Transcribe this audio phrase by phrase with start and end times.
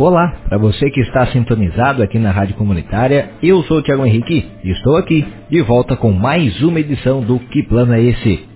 [0.00, 4.70] Olá, para você que está sintonizado aqui na Rádio Comunitária, eu sou o Henrique e
[4.70, 8.46] estou aqui de volta com mais uma edição do Que Plano é Esse?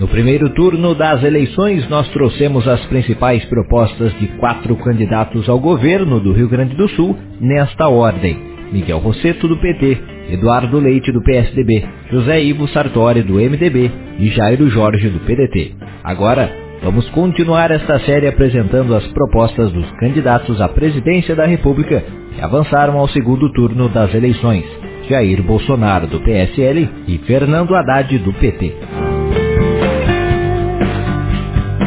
[0.00, 6.18] No primeiro turno das eleições, nós trouxemos as principais propostas de quatro candidatos ao governo
[6.18, 8.36] do Rio Grande do Sul nesta ordem:
[8.72, 9.96] Miguel Rosseto, do PT,
[10.30, 15.76] Eduardo Leite, do PSDB, José Ivo Sartori, do MDB e Jairo Jorge, do PDT.
[16.02, 22.04] Agora, Vamos continuar esta série apresentando as propostas dos candidatos à presidência da República
[22.34, 24.64] que avançaram ao segundo turno das eleições:
[25.08, 28.74] Jair Bolsonaro, do PSL, e Fernando Haddad, do PT.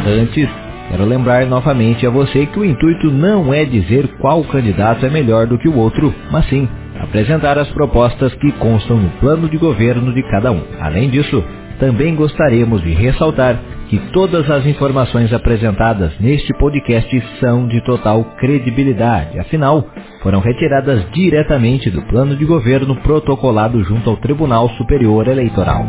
[0.05, 0.49] Antes,
[0.89, 5.47] quero lembrar novamente a você que o intuito não é dizer qual candidato é melhor
[5.47, 6.67] do que o outro, mas sim
[6.99, 10.61] apresentar as propostas que constam no plano de governo de cada um.
[10.79, 11.43] Além disso,
[11.79, 13.57] também gostaríamos de ressaltar
[13.91, 19.85] que todas as informações apresentadas neste podcast são de total credibilidade, afinal,
[20.23, 25.83] foram retiradas diretamente do plano de governo protocolado junto ao Tribunal Superior Eleitoral.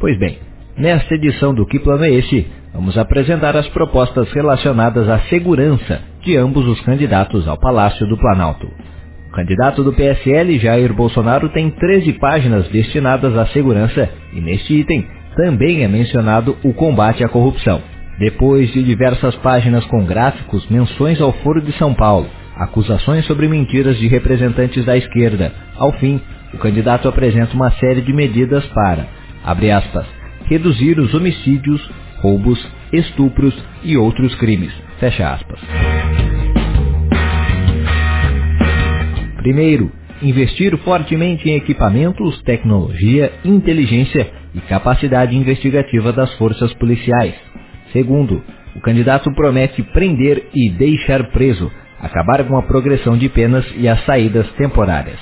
[0.00, 0.38] Pois bem,
[0.74, 6.38] nesta edição do Que Plano é Esse, vamos apresentar as propostas relacionadas à segurança de
[6.38, 8.66] ambos os candidatos ao Palácio do Planalto.
[9.38, 15.84] Candidato do PSL, Jair Bolsonaro, tem 13 páginas destinadas à segurança e neste item também
[15.84, 17.80] é mencionado o combate à corrupção.
[18.18, 23.96] Depois de diversas páginas com gráficos, menções ao Foro de São Paulo, acusações sobre mentiras
[23.98, 26.20] de representantes da esquerda, ao fim,
[26.52, 29.06] o candidato apresenta uma série de medidas para,
[29.44, 30.04] abre aspas,
[30.46, 32.58] reduzir os homicídios, roubos,
[32.92, 35.60] estupros e outros crimes, fecha aspas.
[39.48, 47.34] Primeiro, investir fortemente em equipamentos, tecnologia, inteligência e capacidade investigativa das forças policiais.
[47.90, 48.42] Segundo,
[48.76, 54.04] o candidato promete prender e deixar preso, acabar com a progressão de penas e as
[54.04, 55.18] saídas temporárias.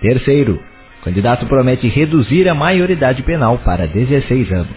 [0.00, 0.60] Terceiro,
[1.00, 4.76] o candidato promete reduzir a maioridade penal para 16 anos.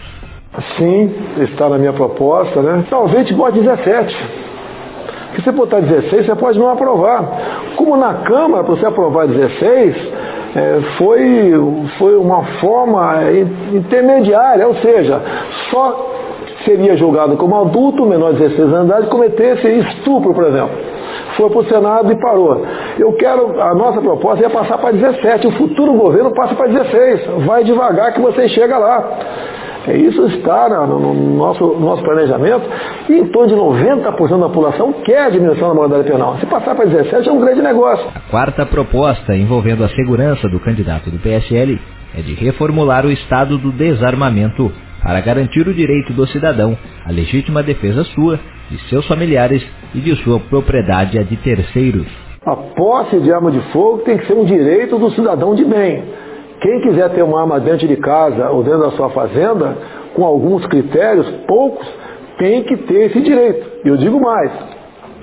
[0.76, 2.84] Sim, está na minha proposta, né?
[2.90, 4.43] Talvez bote 17.
[5.34, 7.74] Porque se botar 16, você pode não aprovar.
[7.74, 9.96] Como na Câmara, para você aprovar 16,
[10.54, 11.52] é, foi,
[11.98, 13.14] foi uma forma
[13.72, 15.20] intermediária, ou seja,
[15.70, 16.12] só
[16.64, 20.78] seria julgado como adulto, menor de 16 anos de idade, cometesse estupro, por exemplo.
[21.36, 22.64] Foi para o Senado e parou.
[22.96, 27.44] Eu quero, a nossa proposta é passar para 17, o futuro governo passa para 16.
[27.44, 29.18] Vai devagar que você chega lá.
[29.86, 32.62] É isso está no, nosso, no nosso planejamento
[33.08, 36.38] e em torno de 90% da população quer a diminuição da moralidade penal.
[36.38, 38.06] Se passar para 17 é um grande negócio.
[38.14, 41.78] A quarta proposta envolvendo a segurança do candidato do PSL
[42.16, 44.72] é de reformular o estado do desarmamento
[45.02, 48.40] para garantir o direito do cidadão à legítima defesa sua,
[48.70, 49.62] de seus familiares
[49.94, 52.06] e de sua propriedade a de terceiros.
[52.46, 56.04] A posse de arma de fogo tem que ser um direito do cidadão de bem.
[56.60, 59.76] Quem quiser ter uma arma dentro de casa ou dentro da sua fazenda,
[60.14, 61.86] com alguns critérios, poucos,
[62.38, 63.66] tem que ter esse direito.
[63.84, 64.50] E eu digo mais,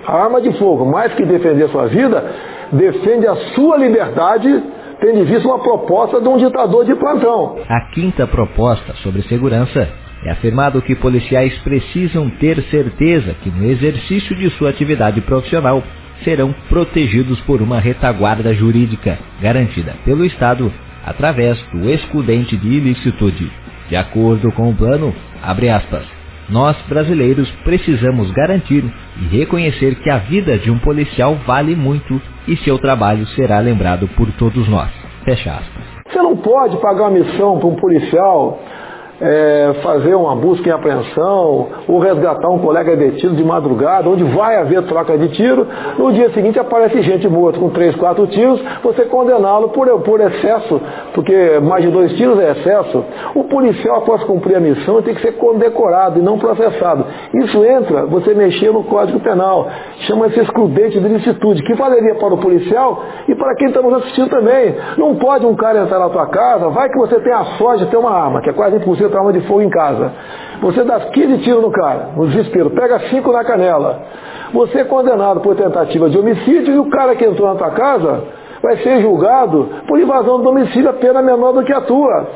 [0.05, 2.23] a arma de fogo, mais que defender a sua vida,
[2.71, 4.63] defende a sua liberdade,
[4.99, 7.57] tendo visto uma proposta de um ditador de plantão.
[7.67, 9.87] A quinta proposta sobre segurança
[10.23, 15.81] é afirmado que policiais precisam ter certeza que no exercício de sua atividade profissional
[16.23, 20.71] serão protegidos por uma retaguarda jurídica garantida pelo Estado
[21.05, 23.51] através do excludente de ilicitude.
[23.89, 26.05] De acordo com o plano, abre aspas,
[26.49, 28.83] nós brasileiros precisamos garantir
[29.21, 34.07] e reconhecer que a vida de um policial vale muito e seu trabalho será lembrado
[34.15, 34.89] por todos nós.
[35.23, 35.83] Fecha aspas.
[36.07, 38.59] Você não pode pagar uma missão para um policial
[39.21, 44.57] é, fazer uma busca em apreensão ou resgatar um colega detido de madrugada, onde vai
[44.57, 45.67] haver troca de tiro,
[45.97, 50.81] no dia seguinte aparece gente morta com três, quatro tiros, você condená-lo por, por excesso,
[51.13, 53.05] porque mais de dois tiros é excesso.
[53.35, 57.05] O policial, após cumprir a missão, tem que ser condecorado e não processado.
[57.33, 59.69] Isso entra, você mexer no Código Penal,
[60.01, 64.29] chama-se excludente de licitude, que valeria para o policial e para quem está nos assistindo
[64.29, 64.75] também.
[64.97, 67.91] Não pode um cara entrar na tua casa, vai que você tem a sorte de
[67.91, 70.11] ter uma arma, que é quase impossível ter arma de fogo em casa.
[70.61, 74.01] Você dá 15 tiros no cara, no desespero, pega 5 na canela.
[74.53, 78.23] Você é condenado por tentativa de homicídio e o cara que entrou na tua casa
[78.61, 82.27] vai ser julgado por invasão do domicílio a pena menor do que a tua.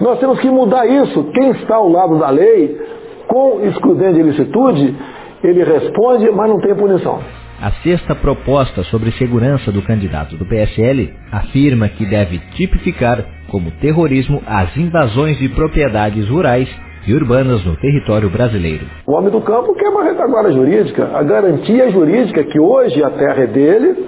[0.00, 1.24] Nós temos que mudar isso.
[1.34, 2.80] Quem está ao lado da lei,
[3.26, 4.96] com excludente de ilicitude,
[5.42, 7.20] ele responde, mas não tem punição.
[7.60, 14.42] A sexta proposta sobre segurança do candidato do PSL afirma que deve tipificar como terrorismo
[14.46, 16.68] as invasões de propriedades rurais
[17.06, 18.84] e urbanas no território brasileiro.
[19.06, 21.08] O homem do campo quer uma retaguarda jurídica.
[21.14, 24.06] A garantia jurídica que hoje a terra é dele,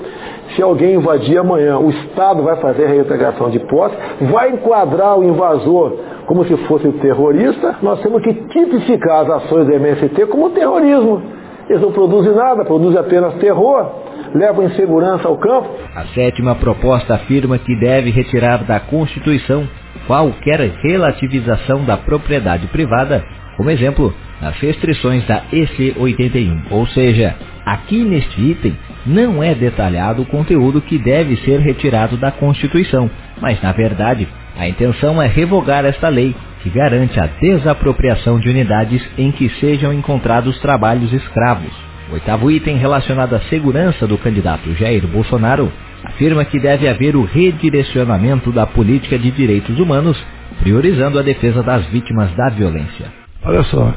[0.55, 3.97] se alguém invadir amanhã, o Estado vai fazer a reintegração de posse,
[4.31, 5.99] vai enquadrar o invasor
[6.29, 11.23] como se fosse terrorista, nós temos que tipificar as ações do MST como terrorismo.
[11.71, 13.91] Eles não produzem nada, produzem apenas terror,
[14.35, 15.71] levam insegurança ao campo.
[15.97, 19.67] A sétima proposta afirma que deve retirar da Constituição
[20.07, 23.25] qualquer relativização da propriedade privada,
[23.57, 26.65] como exemplo, nas restrições da EC 81.
[26.71, 27.35] Ou seja,
[27.65, 28.77] aqui neste item
[29.07, 34.27] não é detalhado o conteúdo que deve ser retirado da Constituição, mas na verdade
[34.57, 39.93] a intenção é revogar esta lei que garante a desapropriação de unidades em que sejam
[39.93, 41.73] encontrados trabalhos escravos.
[42.11, 45.71] O oitavo item relacionado à segurança do candidato Jair Bolsonaro
[46.05, 50.19] afirma que deve haver o redirecionamento da política de direitos humanos,
[50.61, 53.07] priorizando a defesa das vítimas da violência.
[53.45, 53.95] Olha só,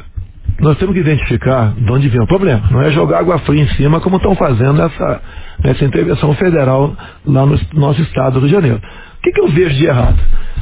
[0.60, 2.62] nós temos que identificar de onde vem o problema.
[2.70, 5.20] Não é jogar água fria em cima como estão fazendo nessa,
[5.64, 6.94] nessa intervenção federal
[7.26, 8.80] lá no nosso estado do Rio de Janeiro.
[9.22, 10.18] O que, que eu vejo de errado?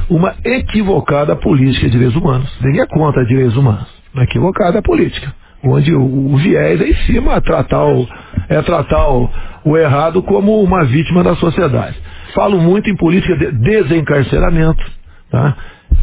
[0.07, 2.47] Uma equivocada política de direitos humanos.
[2.61, 3.87] Ninguém é contra direitos humanos.
[4.13, 5.33] Uma equivocada política.
[5.63, 8.07] Onde o, o viés é em cima é tratar o,
[8.47, 9.27] é tratar o,
[9.65, 11.97] o errado como uma vítima da sociedade.
[12.35, 14.83] Falo muito em política de desencarceramento.
[15.31, 15.57] Tá?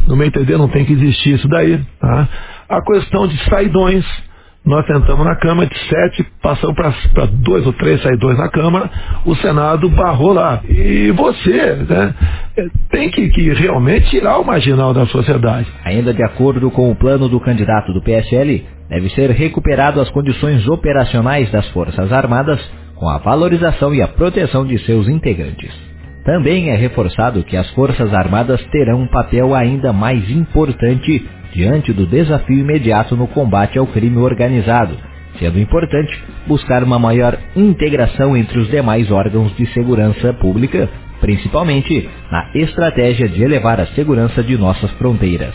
[0.05, 1.79] No meu entender, não tem que existir isso daí.
[1.97, 2.27] Tá?
[2.67, 4.05] A questão de saidões.
[4.65, 8.89] Nós tentamos na Câmara de sete, passamos para dois ou três saidões na Câmara,
[9.25, 10.61] o Senado barrou lá.
[10.67, 12.13] E você né,
[12.89, 15.67] tem que, que realmente tirar o marginal da sociedade.
[15.83, 20.67] Ainda de acordo com o plano do candidato do PSL, deve ser recuperado as condições
[20.67, 22.59] operacionais das Forças Armadas
[22.95, 25.71] com a valorização e a proteção de seus integrantes.
[26.25, 32.05] Também é reforçado que as Forças Armadas terão um papel ainda mais importante diante do
[32.05, 34.95] desafio imediato no combate ao crime organizado,
[35.39, 40.89] sendo importante buscar uma maior integração entre os demais órgãos de segurança pública,
[41.19, 45.53] principalmente na estratégia de elevar a segurança de nossas fronteiras.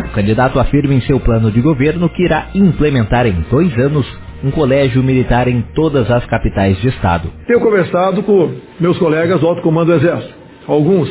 [0.00, 4.06] O candidato afirma em seu plano de governo que irá implementar em dois anos
[4.42, 7.30] um colégio militar em todas as capitais de estado.
[7.46, 10.34] Tenho conversado com meus colegas do Alto Comando do Exército.
[10.66, 11.10] Alguns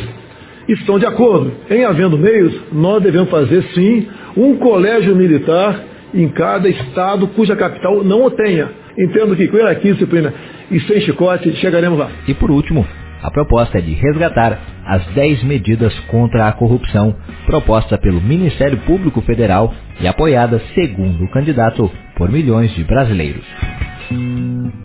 [0.67, 1.51] estão de acordo.
[1.69, 5.79] Em havendo meios, nós devemos fazer sim um colégio militar
[6.13, 8.69] em cada estado cuja capital não o tenha.
[8.97, 10.33] Entendo que com hierarquia, disciplina
[10.71, 12.09] e sem chicote chegaremos lá.
[12.27, 12.85] E por último,
[13.21, 17.15] a proposta é de resgatar as 10 medidas contra a corrupção
[17.45, 23.45] proposta pelo Ministério Público Federal e apoiada, segundo o candidato, por milhões de brasileiros.